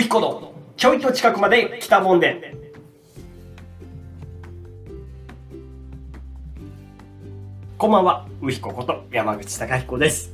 [0.00, 2.56] ウヒコのちょいと近くまで来たもんで。
[7.76, 10.32] こんばんは、ウヒコこと山口隆彦です。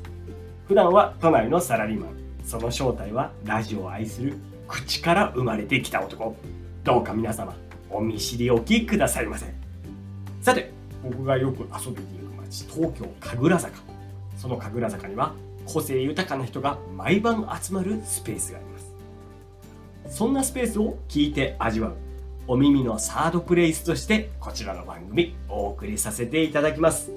[0.68, 2.10] 普段は都内のサラリーマン。
[2.45, 4.37] その正体はラジオを愛する
[4.68, 6.37] 口から生まれてきた男。
[6.84, 7.52] どうか皆様、
[7.91, 9.52] お見知りおきくださいませ。
[10.42, 10.70] さて、
[11.02, 13.78] 僕がよく遊びに行く街、東京神楽坂。
[14.37, 18.95] その神楽坂には個性豊かな人が毎晩集まるスペースがあります。
[20.09, 21.95] そんなスペースを聞いて味わう。
[22.48, 27.10] お耳のサードプレイスとしてこちらの番組お送りさせていただきます。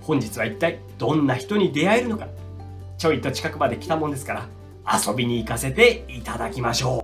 [0.00, 2.28] 本日は一体どんな人に出会えるのか。
[2.96, 4.48] ちょいと近くまで来たもんですから
[5.06, 7.03] 遊びに行かせていただきましょ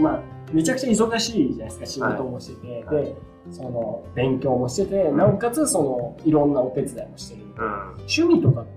[0.00, 3.04] まあ、めちゃくちゃ忙しいじゃないですか、仕事もしてて、はい。
[3.04, 3.16] で、
[3.50, 7.42] その、勉強もしてて、なおかつ、その、いろんなお手伝いもしてる。
[7.42, 7.82] うん。
[7.94, 8.70] 趣味とかって、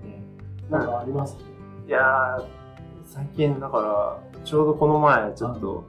[0.70, 1.36] なんかあります？
[1.86, 2.44] いやー、
[3.04, 5.84] 最近だから、ちょうどこの前ちょっと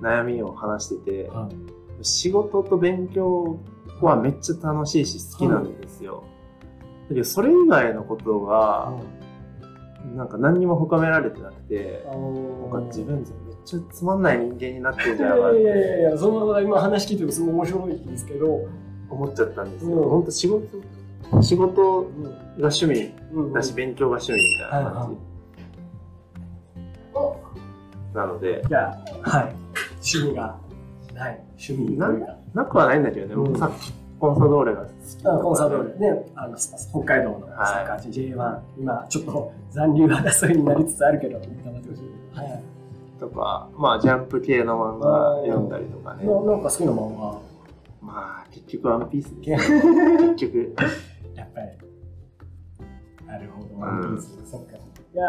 [0.00, 1.30] 悩みを話してて、
[2.02, 3.58] 仕事と勉強
[4.00, 6.24] はめっちゃ楽しいし好きなんですよ。
[7.08, 8.92] だけどそれ以外のことが、
[10.14, 18.68] なんか何にも深められてなくて、んか自分めっちゃつまんない人間になってんいじゃないかっやいやいやいてや、そんなこと今話聞いてもすごい面白いんですけど、
[19.10, 19.90] 思っちゃったんですよ。
[19.96, 20.66] うん本当仕事、
[21.42, 25.30] 仕事うんが趣味うんだし、勉強が趣味みたいな感じ。
[28.14, 28.92] なので、じゃ
[29.24, 29.54] あ、はい。
[30.14, 30.56] 趣味が
[31.14, 31.40] ない。
[31.50, 32.36] 趣味というか。
[32.54, 34.92] なくはないんだけどね、うん僕さっきコンサドーレが好き
[35.24, 42.36] あコンサドーレね、あの北海道のサッカー J1、今ちょっと残留争いになりつつあるけど、頑張ってほしい。
[42.36, 42.62] はい。
[43.20, 46.24] とか、まあジャンプ系の漫画読んだりとかね。
[46.24, 47.40] ななんか好きな漫画、
[48.00, 49.72] まあ結局ワンピースけです。
[50.34, 50.74] 結局。
[51.36, 53.26] やっぱり。
[53.26, 54.76] なるほど、んワンピース、そっか。
[55.12, 55.26] いや、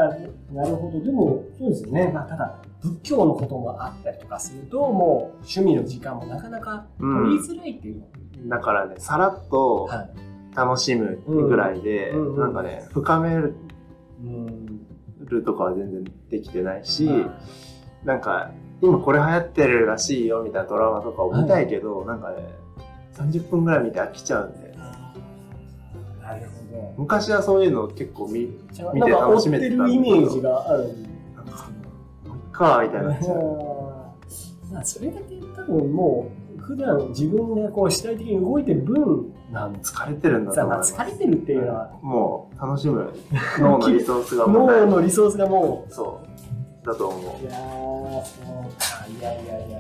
[0.54, 1.00] なるほど。
[1.04, 2.12] でも、そうですよね。
[2.14, 8.50] まあ、ただ、仏教のこともあったりとかすると、もう趣味の時間もなかなか取りづらいっていうの。
[8.50, 10.32] だからね、さらっとはい。
[10.54, 13.56] 楽しむぐらいで、うんうんなんかね、深める
[14.24, 15.44] うん。
[15.46, 17.32] とかは全然できてないし、はい
[18.04, 18.52] なんか、
[18.82, 22.38] 今これ流行ってるらしいよみたいなドラマとかを見たいけど、なんかね、
[23.16, 24.72] 30分ぐらい見て飽きちゃうんで、
[26.22, 26.94] なるほど。
[26.98, 28.48] 昔はそういうの結構見、
[28.94, 31.64] 見て楽してめてるたんだけどイメージがあるんです
[32.52, 33.38] かみたいになっけちゃう。
[33.38, 34.16] ど。
[34.72, 40.78] まあ、それだけ多分もう、普段自分がこう主体的に動いてる分なん疲れてるんだと思い。
[40.78, 43.12] 疲れてるっていうのは、もう楽しむ
[43.60, 46.31] 脳のリソースが脳のリソースがもそう
[46.84, 49.80] だと思う、いやー、そうか、いやいやいや、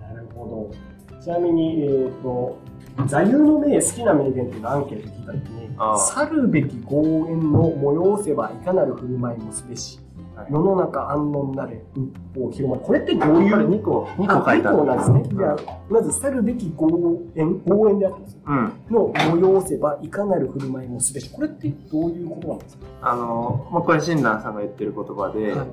[0.00, 1.20] なるほど。
[1.22, 2.58] ちなみに、えっ、と、
[3.06, 5.62] 座右の銘、好きな名言っていうのをアンケートで聞いたときに、
[5.98, 9.98] 去るべき豪縁の催せばいかなる振る舞いもすべし、
[10.34, 12.82] はい世の中安穏なれ、一方広まる。
[12.82, 13.44] これってどうう。
[13.44, 15.22] いうこれ2個、2個書いたあ二個なんですね。
[15.30, 15.56] うんじゃあ、
[15.90, 18.72] まず、去るべき豪縁、豪縁であってますうん。
[18.90, 21.30] の催せばいかなる振る舞いもすべし。
[21.30, 25.68] これってどういうことなんですか、あの、まあ、これ、親鸞さんが言ってる言葉で、はい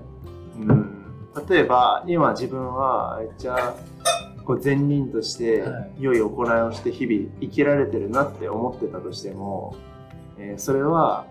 [0.60, 3.76] うん、例えば、今自分はめっちゃ、
[4.46, 5.92] こう善人としてはい。
[6.00, 9.76] 良い行いをして日々生きられてるなって思ってたとしても、
[10.38, 11.28] えーそれは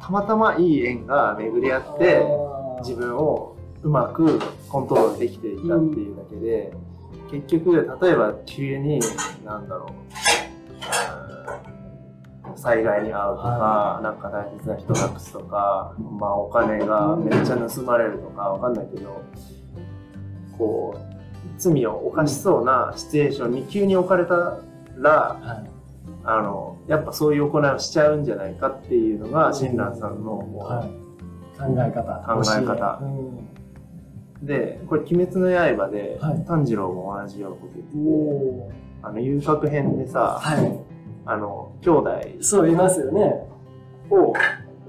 [0.00, 2.24] たまたまいい縁が巡り合って
[2.80, 6.72] 自分をうまくコントロールできていたっていうだけで、
[7.30, 9.00] 結局例えば急に
[9.44, 10.01] なんだろううん
[12.62, 19.20] 災害に遭うとか、はなんか大切な人なくすとか、まあ、お金がめっちゃ盗まれるとかわかんないけど
[20.56, 24.60] こう罪を犯しそうなシチュエーションに急に置かれた
[24.96, 25.70] らはい。
[26.24, 31.02] あのやっぱそういう行いをしちゃうんじゃないかっていうのが親鸞さんのもうはい、
[31.58, 32.14] 考え方。
[32.24, 32.98] 考え方。
[33.00, 33.08] 教う
[34.44, 34.46] ん。
[34.46, 36.44] で、これ、鬼滅の刃で、はい。
[36.44, 40.91] 炭治郎も同じようなこと言ってあの、遊郭編でさ、はい。
[41.24, 42.10] あの、兄弟
[42.40, 43.46] そう言いますよね。
[44.10, 44.32] を、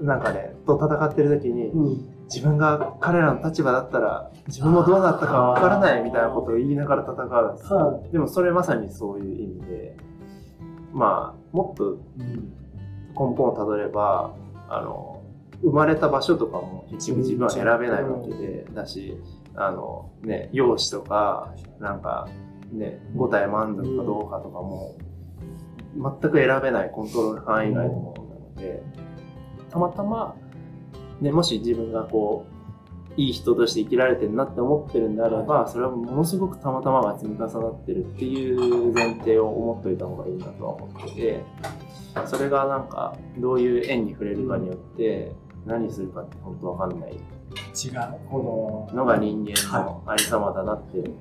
[0.00, 2.10] なんかね、と戦ってる時に、うん。
[2.24, 7.76] 自分が彼らの立場だったら、自分もどうなったかわからないみたいなことを言いながら戦うんですよ。
[7.76, 9.96] はでもそれまさにそういう意味で、
[10.92, 11.98] まあ、もっと。
[13.14, 14.34] 根本をたどれば、
[14.68, 15.22] あの、
[15.62, 19.16] 生まれた場所とかも結局自分は選べないわけで、だし、
[19.54, 22.28] あの、ね、容姿とか、なんか、
[22.72, 24.96] ね、五体満足かどうかとかも、
[25.96, 28.82] 全く選べないコントロール範囲外のものなので、
[29.70, 30.36] たまたま、
[31.20, 32.54] ね、もし自分がこう、
[33.16, 41.44] いい人として生きられてるなって思ってるんであれば、それはものすごくたまたまが積み重なってるっていう前提を思っといた方がいいなとは思ってて、
[42.26, 45.32] それがなんか、どういう縁に触れるかによって、
[45.64, 47.20] 何するかって本当わかんない違う。
[48.30, 51.14] こののが人間のありさまだなっていう。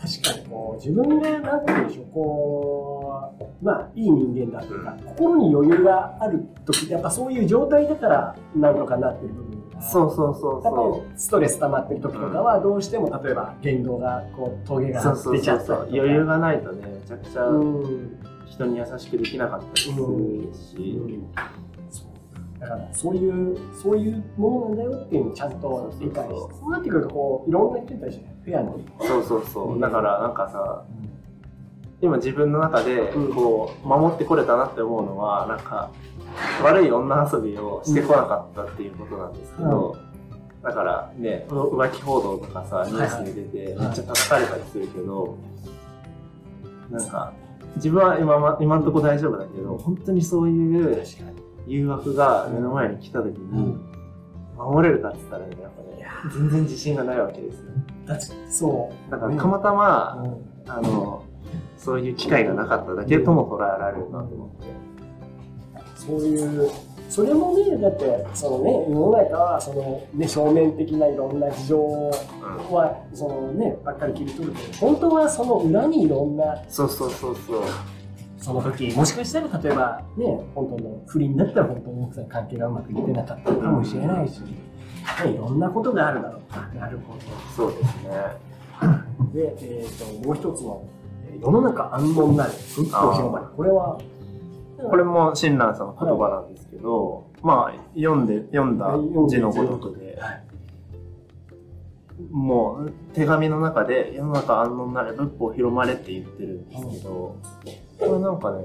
[0.00, 14.92] 確かにこう自分がなんて言うんでしょうこうまあいい人間だというか、心に余裕がある時ってやっぱそういう状態だからなんとかなってる部分がそうそうそうそぱりストレス溜まってる時とかはどうしても例えば言動がこうトゲう。
[14.92, 15.56] が出ちゃ。
[15.56, 21.08] ったり余裕がないとね、めちゃくちゃうん人に優しくできなかったりするし、そう
[22.68, 29.80] だからそういうそういうものなんだよっていうのをちゃんと理解してそうなってくるとこういろんな人に対してフェアに、そうそうそう。
[29.80, 30.84] だからなんかさ、
[32.00, 33.34] 今自分の中でうん。
[33.34, 35.90] こう守ってこれたなって思うのはなんか
[36.62, 39.96] 悪い女遊びをしてこなかったっていうことなんですけど、
[40.62, 43.86] だからね浮気報道とかさニュースに出てはい。
[43.86, 45.38] めっちゃ叩かれたりするけど、
[46.90, 47.32] なんか
[47.76, 51.35] 自分は今ま今んとこ大丈夫だけど本当にそういう確かに
[51.66, 53.76] 誘惑が目の前に来た時に
[54.56, 57.70] 守れるかって言ったらねやっぱね全然自信がないわけですよ
[58.48, 60.70] そだからたまたう、ま、うん。
[60.70, 61.24] あの、
[61.76, 64.66] そういう機会がなかっただけとも捉えられるなと思って。
[65.96, 66.70] そういう、
[67.08, 77.62] それもね、だって、そのね、世の中は、そのね、表面的ないろんな事情は、そのね、ばっかり切り取るけど、本当はその裏にいろんな、そうそうそうそう。
[78.38, 84.66] その時、もしかしたら例えばね、本当の不倫だったら本当に奥さん関係がうまくいってなかったかもしれないし、ね
[85.24, 86.60] いろんなことがあるだろうか。
[86.74, 87.14] なるほ
[87.56, 88.10] そうですね。
[89.32, 89.32] ど。
[89.32, 90.82] で、えっ、と、もう一つの、
[91.30, 93.46] えー世の中安穏なる、仏法広まり。
[93.56, 93.98] これは、
[94.90, 98.96] これも親鸞さんの言葉なんですけど、まあ、読んで、読んだ
[99.28, 100.45] 字のごとくで、はい
[102.30, 107.36] もう手紙の中で世の中安穏なれ仏法広まれって言ってるんですけど、
[107.98, 108.62] これなんかね、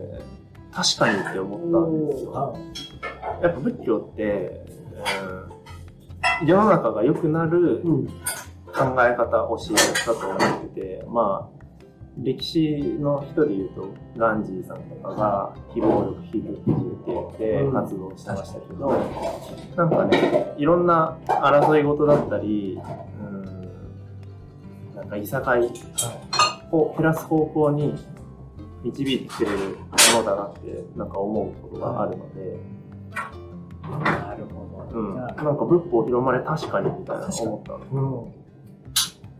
[0.71, 2.31] 確かにって思ったんですよ。
[2.31, 2.57] は
[3.42, 4.65] やっぱ仏教って、
[6.42, 8.07] うん、世の中が良くなるうん。
[8.71, 11.61] 考え方、教えだと思ってて、まあ、
[12.18, 13.88] 歴史の人で言うと、
[14.18, 16.63] ガンジーさんとかが非暴力、非武器っ
[17.06, 18.94] て言ってうん活動してましたけど、
[19.78, 22.80] なんかね、いろんな争い事だったり、
[23.19, 25.72] うん、なんかいさかい
[26.72, 27.96] を減らす方向に
[28.84, 32.58] 導いてくれるものだなって、なんか思うことがあるので、
[34.04, 35.00] なるほど。
[35.00, 38.25] うん、なんか仏法広まれ確かにみたいな思ったの。
[38.25, 38.40] うん。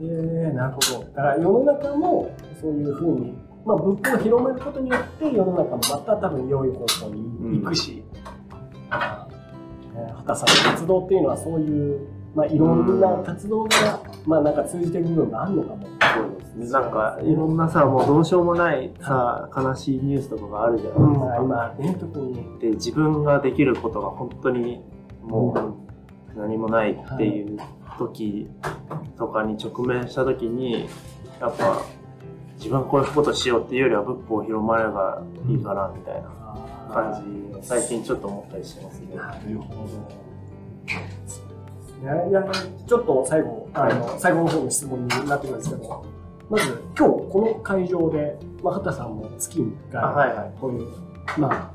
[0.04, 1.06] えー、なるほど。
[1.06, 3.34] だから世の中もそういうふうに、
[3.66, 8.04] まあ、仏法を広めることによって世の中もまた多分良い方向に行くし、
[8.90, 9.32] まあえー
[10.16, 15.82] 畑さんの活動っていうのはそういう、まあ、いろんな活動が、まあ、なんか通じてる部分があるのかも。
[15.84, 16.70] そうですね。
[16.70, 21.44] なんか、いろんなさ、もうどうしようもないさ、悲しいニュースとかがあるじゃうん、ないですか。
[21.44, 22.60] まあ、今ね、特に。
[22.60, 24.82] で、自分ができることが本当に
[25.22, 25.76] も
[26.36, 27.58] う何もないっていう
[28.08, 28.50] 時
[29.18, 30.88] とかに直面した時に、
[31.40, 31.82] やっぱ
[32.58, 36.30] 自分はこういうことしようっていうよりは仏法広まればいいかなみたいな
[36.94, 37.24] 感
[37.62, 39.16] じ、最近ちょっと思ったりしてますね。
[39.16, 40.32] なるほど。
[42.02, 42.04] い
[42.34, 42.44] や
[42.88, 46.06] ちょっと最後、あの最後の方の質問になってくるんですけど、
[46.50, 50.88] まず今日この会場で、まあ、畑さんも月に1回、あはいはいこういう、
[51.38, 51.72] まあ、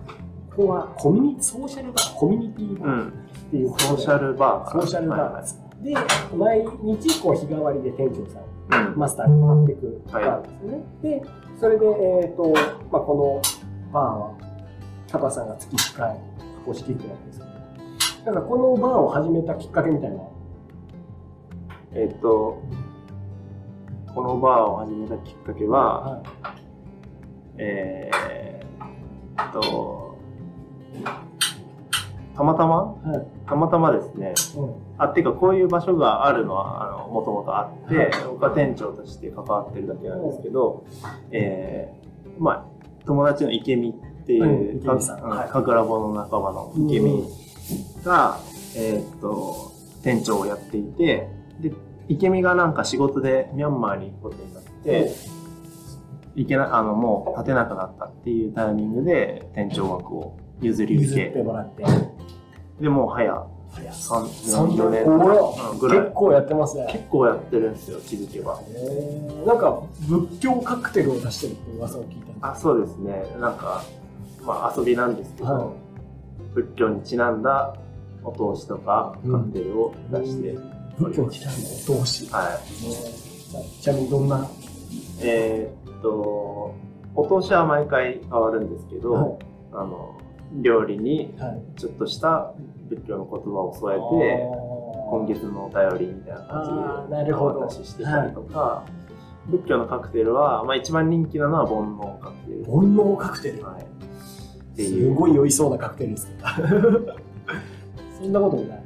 [0.54, 3.08] ここはコミュニソーシャルバー、コミュニティバーうん。
[3.08, 3.10] っ
[3.50, 4.72] ていうことで、ソーシャルバー。
[4.72, 5.65] ソーシャルバーはいです。
[5.86, 5.94] で、
[6.36, 8.46] 毎日こう日替わりで店長さん、はい
[8.86, 10.84] うんマスターに回っていくバーですよね。
[11.00, 11.22] で、
[11.60, 12.52] それで、えっ、と、
[12.90, 13.42] まあ、こ
[13.86, 14.34] のバーは、
[15.06, 16.18] タカさんが月1回
[16.64, 17.44] 公式ってわけですけ
[18.24, 20.16] ど、なんかこのバーを始めたきっかけみたいな。
[21.92, 22.60] えっと、
[24.12, 26.22] このバーを始めたきっかけは、は
[27.58, 30.18] えーっと、
[32.36, 32.96] たまたま？
[33.06, 33.08] い。
[33.08, 33.26] はい。
[33.46, 34.74] たまたまですね、うん。
[34.98, 40.84] あ、っていうかこういう場所があるのは、あの、もともとあって、はい僕は店長として関わってるだけなんですけど、
[41.30, 42.64] えー、まあ、
[43.06, 47.24] 友達の池見っていう、うんはいかぐらぼの仲間の池見
[48.04, 48.38] が、
[48.76, 51.28] えーっと、店長をやっていて、
[51.60, 51.72] で、
[52.08, 55.10] 池見がなんか仕事でミャンマーに行くことになって、
[56.34, 61.84] 行けな、あの、もう立てなくなったっていうタイミングで店長枠を譲り譲受け、ってもらって。
[62.80, 65.04] で、もう早早3、三4年
[65.78, 66.12] ぐらい結。
[66.14, 66.86] 構やってますね。
[66.90, 68.58] 結構やってるんですよ、気づけば。
[69.46, 73.24] なんか仏教カクテルを出してるって噂を聞いたあ、そうですね。
[73.40, 73.82] なんか、
[74.44, 75.72] まあ遊びなんですけど、は
[76.54, 77.74] 仏教にちなんだ
[78.24, 80.56] お通しとかカクテルを出して、
[80.98, 81.60] 仏教にちなんだ
[82.00, 82.28] お通し。
[82.32, 83.82] はい。
[83.82, 84.46] ちなみにどんな？
[85.20, 86.74] えーっと、
[87.14, 89.38] お通しは毎回変わるんですけど、はい
[89.72, 90.18] あの、
[90.52, 91.78] 料理にはい。
[91.78, 92.52] ちょっとした
[92.88, 94.02] 仏教の言葉を添えて、
[95.10, 98.84] 今月のお便りみたいな感じでお渡ししてたりとか、
[99.48, 102.64] 仏教のカクテルは、まあ、一番人気なのは煩悩カクテル。
[102.64, 103.64] 煩悩カクテル。
[103.64, 103.82] はい。
[103.82, 106.28] ってすいう、ごい酔いそうなカクテルです。
[108.20, 108.82] そんなこともない。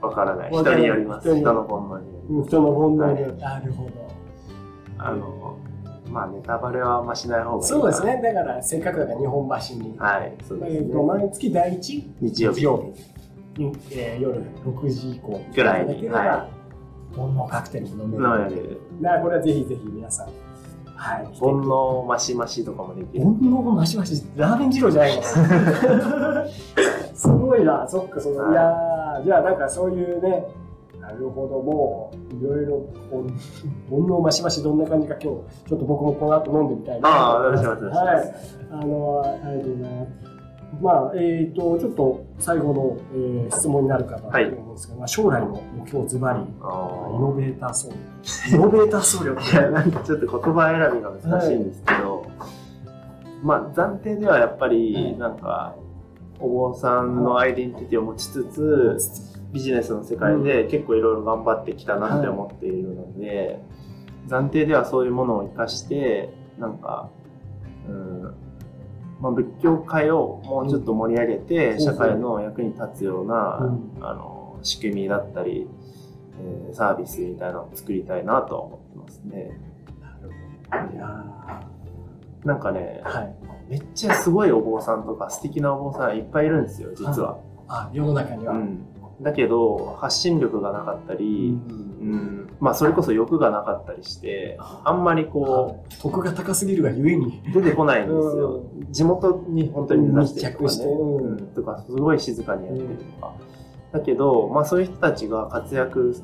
[0.00, 0.50] わからない。
[0.52, 1.34] 人によります。
[1.34, 2.48] 人の煩悩によります。
[2.48, 3.36] 人の煩悩による。
[3.38, 3.90] なるほど。
[4.98, 5.45] あの、
[6.10, 8.04] まあ、ネタバレはあんましない方がいいそうです。
[8.04, 8.20] ね。
[8.22, 9.94] だから、せっかくだから日本橋に。
[9.98, 10.94] はい、そうですね。
[11.02, 12.10] 毎月第一？
[12.20, 12.66] 日曜日日
[13.64, 16.48] に、えー夜6時以降ぐらいには
[17.16, 18.24] 煩悩カクテルも飲める。
[18.24, 18.80] 飲める。
[19.02, 20.26] だからこれはぜひぜひ皆さん、
[20.94, 21.24] はい。
[21.24, 23.24] 煩悩マシマシとかもできる。
[23.24, 25.22] 煩悩マシマシ、ラーメン二郎じゃないの？
[27.14, 30.46] すごいな、そっか、その、はいいやーじゃあなんかそういうね、
[31.06, 32.72] なるほど、もう、いろいろ、
[33.10, 33.30] こう
[33.88, 37.08] 煩悩マシマシどんな感じか今日、ちょっと僕もこの後飲んでみたいな。
[37.08, 37.96] ああ、よろしくお願いします。
[37.96, 38.34] はい。
[38.72, 40.36] あの、ありがとうございます。
[40.82, 46.66] まあ、えっ、と、ちょっと最後の、えー質問になるかなと思うんですけど、まあ、将来の目標ズバリ、イあ
[47.20, 48.56] ノベーター僧侶。
[48.56, 52.26] イノベーター僧侶ーいや、なんかちょっと言葉選びが難しいんですけど、
[53.44, 55.76] まあ、暫定ではやっぱり、なんか、
[56.40, 63.58] お坊さんのアイデンティティを持ちつつ、ビジネスの世界で結構いろいろ頑張ってきたなって思っているので、
[64.28, 67.08] 暫定ではそういうものを生かして、なんか、
[67.88, 68.22] うん、
[69.18, 75.66] まあ、仏教界をもうちょっと盛り上げて、うん社会の役に立つような、うんあの、仕組みだったり、
[76.38, 79.58] えーサービスみたいなのを作りたいなとは思ってますね。
[80.92, 81.62] いや
[82.44, 83.34] なんかねー、はい。
[83.70, 87.38] めっちゃすごいお坊さんとか素敵なお坊さんいっぱいいるんですよ、実は。
[87.68, 88.52] あ、世の中には。
[88.52, 88.86] うん。
[89.20, 91.86] だけど、発信力がなかったうり、ん。
[92.00, 97.42] うん、まあそれこそ欲がなかったりして、あんまりこ得が高すぎるがゆえに。
[97.48, 98.62] う、出てこないんですよ。
[98.90, 101.26] 地元に本当に目指してるとかね、うん。
[101.26, 102.88] うん、とか、すごい静かにやってる
[103.20, 103.34] とか。
[103.92, 106.14] だけど、まあそういう人たちが活躍、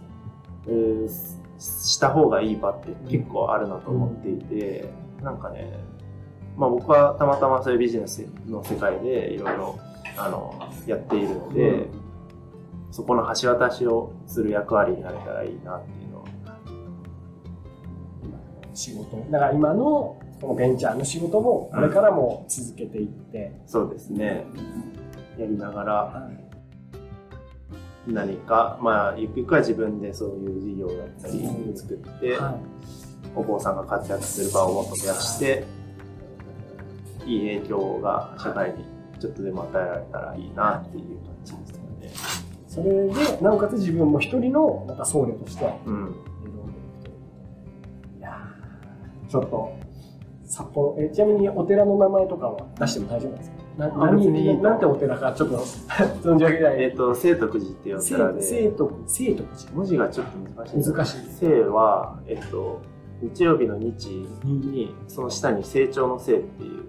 [0.67, 5.73] えーした方がいい場って結構あるなと思っていて、なんかね、
[6.57, 9.79] まあ僕はたまたまそういうビジネスの世界でいろいろ、
[10.17, 10.55] あの、
[10.87, 11.87] やっているので、
[12.93, 16.29] そこの橋渡しをする役割になれたらいいなっていうのは
[18.75, 19.17] 仕事。
[19.31, 23.61] だから今の、このベンチャーの仕事も、これからも続けていって。
[23.67, 24.45] そうですね。
[25.39, 26.53] やりながらはい
[28.07, 32.59] 何か、まあ、ゆくゆくは自分でそういう事業だったり作って、は
[33.35, 35.65] お坊さんが活躍する場をもっと増やして、
[37.25, 38.85] いい影響が社会に
[39.21, 41.62] ちょっとでも与えられたらいいなっていう感じ。
[42.73, 43.13] それで、
[43.43, 46.15] なおかつ自分も一人の、また僧侶として、うん。
[48.19, 49.73] いやーちょっと、
[50.47, 53.57] 札幌、え、ちなみにお寺の名前とかは出しても大丈夫ですか？
[53.77, 55.57] なあ別になんてお寺かちょっと
[56.25, 56.83] 存じ上げない。
[56.85, 59.73] えっ、と、聖徳寺っていうお聖寺で、聖徳、聖徳寺。
[59.75, 60.93] 文字がちょっと難しい。
[60.93, 61.17] 難しい。
[61.29, 62.81] 聖は、えっ、と、
[63.21, 66.85] 日曜日の日に、その下に成長の聖っていう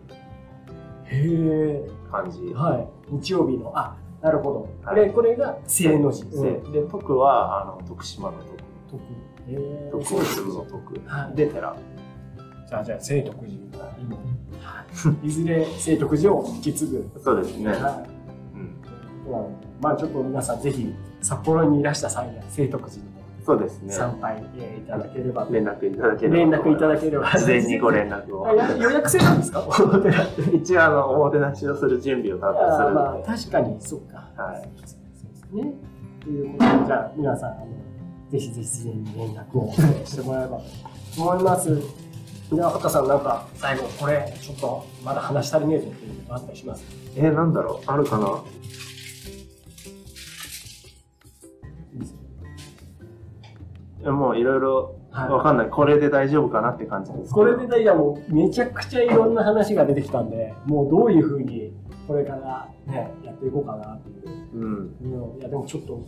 [1.06, 2.40] へ漢字。
[2.52, 2.54] え。
[2.54, 2.88] はい。
[3.16, 4.68] 日曜日の、あ、なるほど。
[4.84, 6.24] はいで、これが聖の字。
[6.32, 9.04] 聖で、徳は、あの、徳島の徳。
[9.92, 11.02] 徳、徳を積むの徳。
[11.06, 11.76] はいで、寺。
[12.70, 13.54] じゃあ、じゃあ、聖徳寺。
[15.24, 17.10] いずれ聖徳寺を引き継ぐ。
[17.22, 17.68] そうですね。
[17.72, 18.06] は
[18.54, 18.62] うん。
[18.62, 19.30] い。
[19.30, 19.42] まあ
[19.82, 23.13] まあ、ちょっと皆さんぜひ、札幌にいらした際には聖徳寺に
[23.46, 23.94] そうですね。
[23.94, 25.54] 参拝えーいただければと。
[25.54, 26.36] 連絡いただければ。
[26.38, 27.30] 連絡いただければ。
[27.38, 28.48] 事前にご連絡を
[28.82, 29.60] 予約制なんですか？
[29.68, 30.42] お寺って。
[30.56, 33.18] 一応、あの、おもてなしをする準備を多分するまあ。
[33.26, 34.18] 確かに、そっか。
[34.42, 34.62] はい。
[34.64, 34.98] そうです
[35.54, 35.74] ね。
[36.24, 37.68] ということで、じゃあ、皆さん、あの、
[38.32, 39.72] ぜひぜひ事前に連絡を
[40.06, 40.64] してもらえばと
[41.22, 41.78] 思います。
[42.54, 46.84] じゃあ、畑さん、なんか、最後、これ、ちょっと、まだ話し足りねえぞっていうのがあったりします
[47.16, 48.28] えー、なんだろうあるかな？
[54.12, 55.70] もういろいろはいわかんない。
[55.70, 57.32] これで大丈夫かなって感じです。
[57.32, 61.72] これで、いや、もう、めちゃくちゃいろんな話が出てきたんで、もう、どういうふうに、
[62.08, 64.56] これから、ね、やっていこうかなっていう。
[64.56, 64.96] うん。
[65.02, 66.02] うんいや、でもちょっと、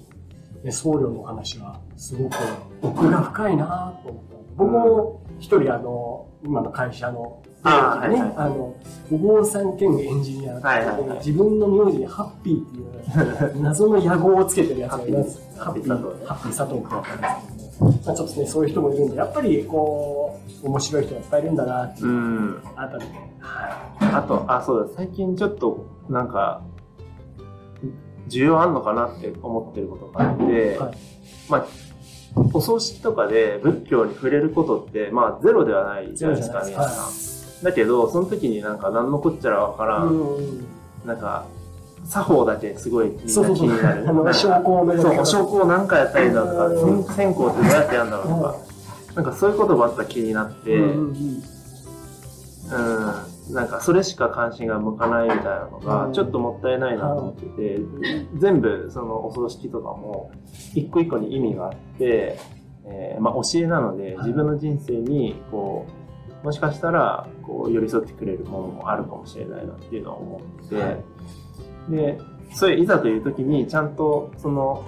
[0.64, 2.36] ね、僧侶の話は、すごく
[2.82, 4.36] 奥が深いなと思った。
[4.58, 8.76] 僕も一人、あの、今の会社の、ね、はいはいあの、
[9.12, 15.60] お坊さん兼エンジニア、はいはいはい自分の名字にハッピーっていう 謎の野号をつけてるやつがいます。
[15.60, 16.82] ハッピーハッピー、ハッピー佐藤
[17.80, 22.62] まあ、ちょっとね、そういう人もいるんで、やっぱり、こう、面白い人がいっぱいいるんだなっていうう、ん。
[22.76, 23.08] あたりで、
[23.40, 24.14] はい。
[24.14, 26.62] あと、あ、そうだ、最近ちょっと、なんか、
[28.30, 30.98] 需要あんのかなって思ってることがあって、はい。
[31.50, 31.66] まあ、
[32.54, 37.64] お葬式とかで仏教に触れることって、まあ、ゼロではないじゃないですか、皆さん。
[37.64, 40.66] だけど、その時になんか何のこっちゃらわからん、うん。
[41.06, 41.46] なんか、
[42.06, 43.24] 作法だけすごいみんな
[43.56, 44.10] 気になる。
[44.10, 47.04] あの証拠を目指そう、証拠を何回やったらいいんだとか、うん。
[47.04, 48.56] 線香ってどうやってやるんだろうとか、
[49.16, 50.82] なんかそういうことばっか気になって、う
[51.12, 51.44] ん
[53.54, 55.86] なんかそれしか関心が向かないみたいなのうん。
[55.86, 57.80] がちょっともったいないなと思ってて、
[58.38, 60.32] 全部そのお葬式とかも
[60.74, 62.40] 一個一個に意味があって、
[62.86, 64.28] えーまあ、教えなのではい。
[64.28, 65.86] 自分の人生にこ
[66.44, 71.04] うもしかしたらこう寄り添ってくれるものもあるかもしれないなっていうのは思ってて、はい
[71.90, 72.20] で
[72.54, 74.86] それいざという時にちゃんとその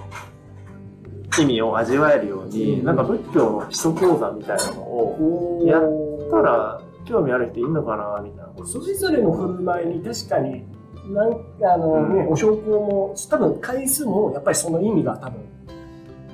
[1.40, 2.84] 意味を味わえるように、うん。
[2.84, 10.64] なんか仏教の基礎講座みたいなのをやったら興味ある人いるのかなみたいなそれぞれの振る舞いに確かに
[11.12, 12.32] なんあの、ねうん。
[12.32, 15.40] お焼香も多分回数もやっぱりその意味が多分。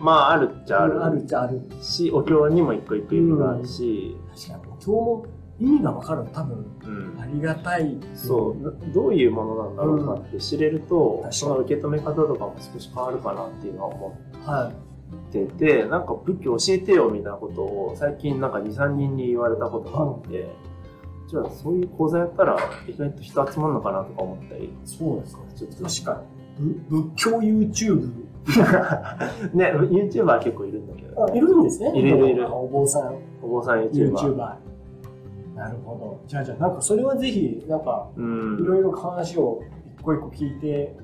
[0.01, 1.05] まああるっちゃある。
[1.05, 1.63] あるっちゃある。
[1.81, 5.27] しお経にも一個一個意味があるし、確かに今日も
[5.61, 7.21] 意味が分かると多分うん。
[7.21, 7.97] ありがたい。
[8.15, 8.63] そう。
[8.63, 20.49] などういうものなんだろうとかって知れると、うんその受け止め方とかも少し変わるかなっていうのは思はっててなんか仏教教えてよみたいなことを最近なんか23人に言われたことがあって、
[21.29, 22.57] じゃあそういう講座やったら
[22.89, 24.65] 意外と人集まるのかなとか思ったり。
[24.65, 25.43] いそうですか。
[25.57, 25.85] ちょっと。
[25.85, 26.23] 確か
[26.59, 28.25] にぶ仏教 YouTube
[29.55, 31.99] ね YouTuber 結構いるんだけど、あいるんですね。
[31.99, 32.47] いるいるいる。
[32.47, 33.17] あお坊さん。
[33.43, 34.74] お坊さん YouTuber YouTuber
[35.55, 36.29] なるほど。
[36.29, 38.59] じゃあじゃあなんかそれはぜひなんかうん。
[38.63, 39.63] いろいろ話を
[39.99, 40.97] 一個一個聞いて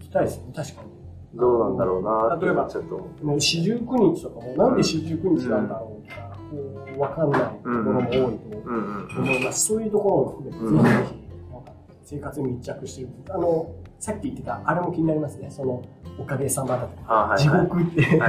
[0.00, 0.52] いきたいですね。
[0.54, 0.88] 確かに。
[1.34, 3.08] どうなんだろうな例えばちょっと
[3.40, 15.82] 四十九日とかもなんで四十九日なんだろうとか、こう分かんないところも多いと思います、そういうところも含めて、ぜひぜひ生活に密着してるあのさっき言ってたあれも気になりますねその
[16.18, 18.20] おかげさまだとか、地はい獄って、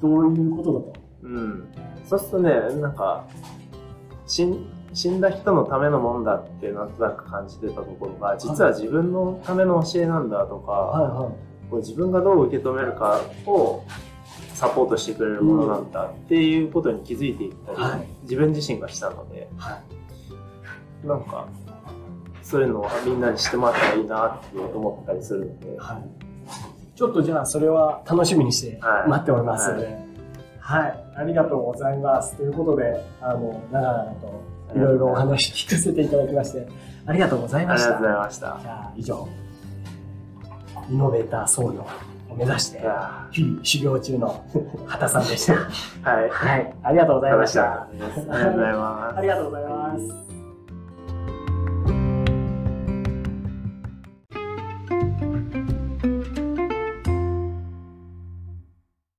[0.00, 0.92] どういうことだと
[1.24, 1.68] うん、
[2.04, 2.94] そうするとねなん。
[2.94, 3.26] か
[4.30, 11.70] 死んだ人のためのもんだってなんとなく感じてたところが実は自分のための教えなんだとか、はいはい。
[11.70, 13.84] これ自分がどう受け止めるかを
[14.54, 18.06] サポートしてくれるものなんだっていうことに気づいていったり、はい。
[18.22, 19.80] 自分自身がしたのでは
[21.04, 21.06] い。
[21.06, 21.48] なんか
[22.42, 26.96] そういうのをみんなにしてもらったらいいなって思ったりするので、はい。
[26.96, 29.08] ちょっとじゃあそれは楽しみにしてはい。
[29.08, 29.72] 待っております。
[29.72, 30.09] ので、
[30.70, 32.36] はい、ありがとうございます。
[32.36, 34.42] ということで、あの、長々と
[34.76, 36.68] いろいろお話聞かせていただきまして、
[37.06, 37.96] ありがとうございました。
[37.96, 38.58] ありがとうございました。
[38.62, 39.28] じゃあ、以上、
[40.88, 41.82] イノベーター僧侶
[42.32, 42.82] を目指して
[43.32, 44.44] 日々修行中の
[44.86, 45.54] 畑さんでした。
[45.54, 45.58] ー
[46.06, 46.30] はい。
[46.30, 47.62] はい、ありがとうございました。
[47.62, 49.16] ありがとうございます。
[49.18, 50.39] ありがとうございます。